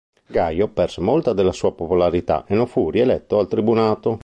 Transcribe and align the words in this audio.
Gaio 0.25 0.67
perse 0.67 0.99
molta 0.99 1.31
della 1.31 1.51
sua 1.51 1.75
popolarità 1.75 2.43
e 2.47 2.55
non 2.55 2.65
fu 2.65 2.89
rieletto 2.89 3.37
al 3.37 3.47
tribunato. 3.47 4.19